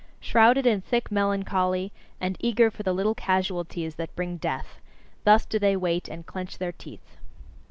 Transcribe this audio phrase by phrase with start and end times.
[0.19, 4.79] Shrouded in thick melancholy, and eager for the little casualties that bring death:
[5.25, 7.17] thus do they wait, and clench their teeth.